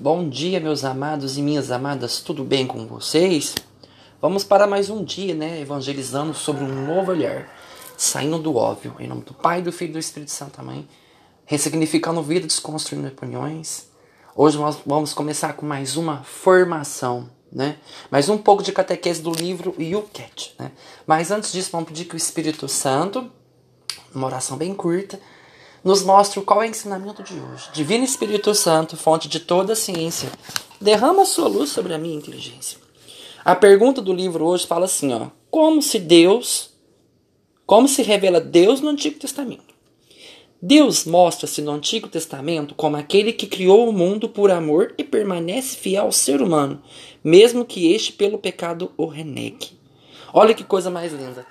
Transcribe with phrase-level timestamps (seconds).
[0.00, 3.56] Bom dia, meus amados e minhas amadas, tudo bem com vocês?
[4.22, 5.60] Vamos para mais um dia, né?
[5.60, 7.52] Evangelizando sobre um novo olhar,
[7.96, 10.88] saindo do óbvio, em nome do Pai, do Filho e do Espírito Santo, amém?
[11.44, 13.88] Ressignificando vida, desconstruindo opiniões.
[14.36, 17.78] Hoje nós vamos começar com mais uma formação, né?
[18.08, 20.70] Mais um pouco de catequese do livro Yuket, né?
[21.08, 23.28] Mas antes disso, vamos pedir que o Espírito Santo,
[24.14, 25.18] uma oração bem curta,
[25.84, 27.68] nos mostra qual é o ensinamento de hoje.
[27.72, 30.30] Divino Espírito Santo, fonte de toda a ciência,
[30.80, 32.78] derrama sua luz sobre a minha inteligência.
[33.44, 36.70] A pergunta do livro hoje fala assim, ó: como se Deus,
[37.66, 39.74] como se revela Deus no Antigo Testamento?
[40.60, 45.76] Deus mostra-se no Antigo Testamento como aquele que criou o mundo por amor e permanece
[45.76, 46.82] fiel ao ser humano,
[47.22, 49.78] mesmo que este pelo pecado o renegue.
[50.32, 51.46] Olha que coisa mais linda.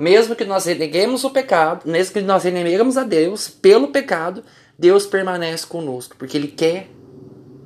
[0.00, 4.42] Mesmo que nós reneguemos o pecado, mesmo que nós reneguemos a Deus pelo pecado,
[4.78, 6.88] Deus permanece conosco, porque Ele quer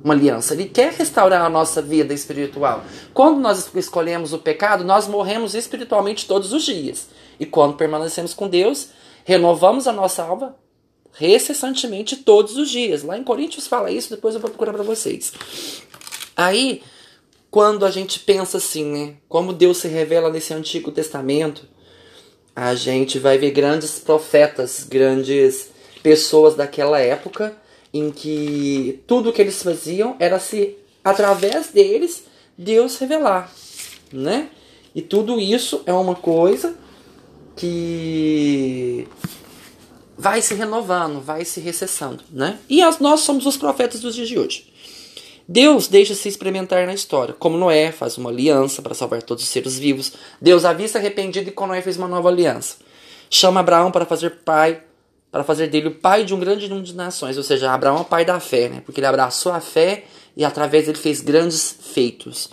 [0.03, 2.83] uma aliança, Ele quer restaurar a nossa vida espiritual.
[3.13, 7.07] Quando nós escolhemos o pecado, nós morremos espiritualmente todos os dias.
[7.39, 8.89] E quando permanecemos com Deus,
[9.23, 10.57] renovamos a nossa alma
[11.13, 13.01] recessantemente todos os dias.
[13.01, 15.31] Lá em Coríntios fala isso, depois eu vou procurar para vocês.
[16.35, 16.83] Aí,
[17.49, 19.13] quando a gente pensa assim, né?
[19.29, 21.73] Como Deus se revela nesse Antigo Testamento,
[22.55, 25.69] a gente vai ver grandes profetas, grandes
[26.01, 27.55] pessoas daquela época
[27.93, 32.23] em que tudo que eles faziam era se através deles
[32.57, 33.51] Deus revelar,
[34.11, 34.49] né?
[34.93, 36.75] E tudo isso é uma coisa
[37.55, 39.07] que
[40.17, 42.57] vai se renovando, vai se recessando, né?
[42.69, 44.73] E nós somos os profetas dos dias de hoje.
[45.47, 49.77] Deus deixa-se experimentar na história, como Noé faz uma aliança para salvar todos os seres
[49.77, 50.13] vivos.
[50.41, 52.77] Deus avista arrependido e com Noé fez uma nova aliança.
[53.29, 54.81] Chama Abraão para fazer pai,
[55.31, 58.01] para fazer dele o pai de um grande número de nações, ou seja, Abraão é
[58.01, 58.81] o pai da fé, né?
[58.83, 62.49] Porque ele abraçou a fé e através dele fez grandes feitos.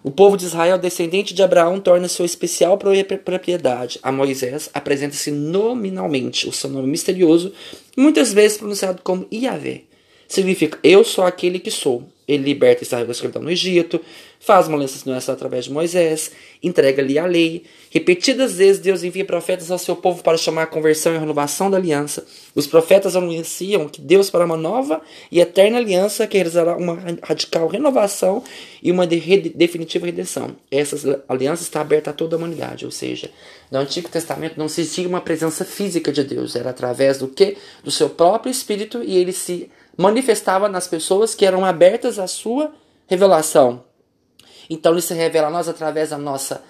[0.00, 3.98] O povo de Israel, descendente de Abraão, torna-se sua especial propriedade.
[4.02, 7.52] A Moisés apresenta-se nominalmente, o seu nome misterioso,
[7.96, 9.84] muitas vezes pronunciado como Yahvé
[10.34, 12.08] significa eu sou aquele que sou.
[12.26, 14.00] Ele liberta Israel da escravidão no Egito,
[14.40, 16.30] faz uma aliança através de Moisés,
[16.62, 17.64] entrega-lhe a lei.
[17.90, 21.70] Repetidas vezes Deus envia profetas ao seu povo para chamar a conversão e a renovação
[21.70, 22.26] da aliança.
[22.54, 27.68] Os profetas anunciam que Deus fará uma nova e eterna aliança que realizará uma radical
[27.68, 28.42] renovação
[28.82, 29.20] e uma de
[29.50, 30.56] definitiva redenção.
[30.70, 33.30] Essa aliança está aberta a toda a humanidade, ou seja,
[33.70, 37.58] no Antigo Testamento não existia uma presença física de Deus, era através do que?
[37.82, 42.72] Do seu próprio Espírito e ele se manifestava nas pessoas que eram abertas à sua
[43.06, 43.84] revelação.
[44.68, 46.62] Então ele se revela a nós através da nossa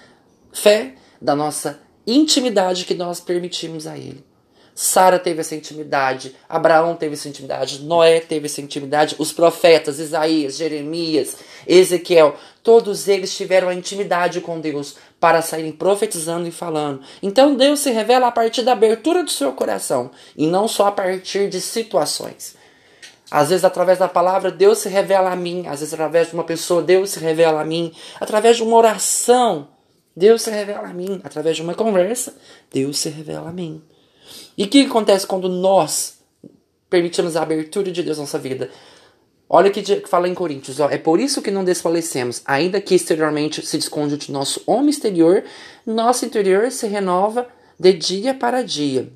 [0.53, 4.25] fé, da nossa intimidade que nós permitimos a ele.
[4.75, 10.57] Sara teve essa intimidade, Abraão teve essa intimidade, Noé teve essa intimidade, os profetas, Isaías,
[10.57, 17.03] Jeremias, Ezequiel, todos eles tiveram a intimidade com Deus para saírem profetizando e falando.
[17.23, 20.93] Então Deus se revela a partir da abertura do seu coração e não só a
[20.93, 22.57] partir de situações.
[23.31, 25.67] Às vezes, através da palavra, Deus se revela a mim.
[25.67, 27.93] Às vezes, através de uma pessoa, Deus se revela a mim.
[28.21, 29.69] Através de uma oração,
[30.17, 31.21] Deus se revela a mim.
[31.25, 32.35] Através de uma conversa,
[32.73, 33.83] Deus se revela a mim.
[34.57, 36.19] E o que acontece quando nós
[36.89, 38.71] permitimos a abertura de Deus na nossa vida?
[39.49, 42.95] Olha o que fala em Coríntios, ó, é por isso que não desfalecemos, ainda que
[42.95, 45.45] exteriormente se desconde de nosso homem exterior,
[45.87, 47.47] nosso interior se renova
[47.79, 49.13] de dia para dia.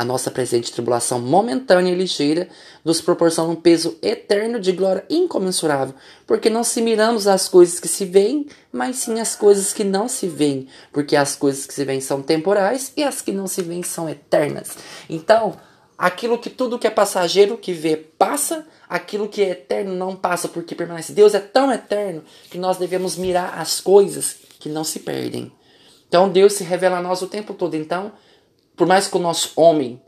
[0.00, 2.48] A nossa presente tribulação momentânea e ligeira
[2.82, 5.94] nos proporciona um peso eterno de glória incomensurável,
[6.26, 10.08] porque não se miramos às coisas que se veem, mas sim às coisas que não
[10.08, 13.60] se veem, porque as coisas que se veem são temporais e as que não se
[13.60, 14.70] veem são eternas.
[15.06, 15.54] Então,
[15.98, 20.48] aquilo que tudo que é passageiro que vê passa, aquilo que é eterno não passa,
[20.48, 21.12] porque permanece.
[21.12, 25.52] Deus é tão eterno que nós devemos mirar as coisas que não se perdem.
[26.08, 27.74] Então Deus se revela a nós o tempo todo.
[27.74, 28.12] Então,
[28.80, 30.00] por mais que o nosso homem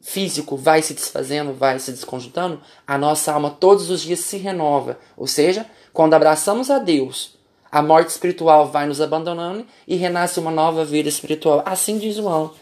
[0.00, 4.98] físico vai se desfazendo, vai se desconjuntando, a nossa alma todos os dias se renova.
[5.14, 7.36] Ou seja, quando abraçamos a Deus,
[7.70, 11.62] a morte espiritual vai nos abandonando e renasce uma nova vida espiritual.
[11.66, 12.52] Assim diz João.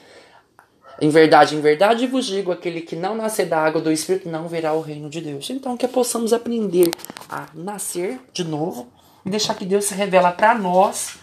[1.00, 4.48] Em verdade, em verdade vos digo: aquele que não nascer da água do Espírito não
[4.48, 5.48] verá o reino de Deus.
[5.48, 6.90] Então, que possamos aprender
[7.30, 8.88] a nascer de novo
[9.24, 11.21] e deixar que Deus se revela para nós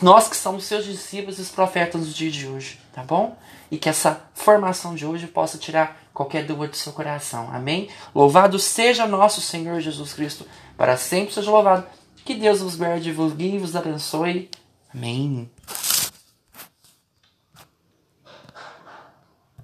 [0.00, 3.36] nós que somos seus discípulos e os profetas dos dias de hoje, tá bom?
[3.70, 7.48] E que essa formação de hoje possa tirar qualquer dúvida do seu coração.
[7.52, 7.88] Amém?
[8.14, 10.46] Louvado seja nosso Senhor Jesus Cristo,
[10.76, 11.86] para sempre seja louvado.
[12.24, 14.50] Que Deus vos guarde, vos guie vos abençoe.
[14.92, 15.50] Amém.